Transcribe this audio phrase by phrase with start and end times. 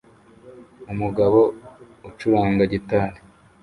[0.93, 1.39] Umugabo
[2.09, 3.17] ucuranga gitari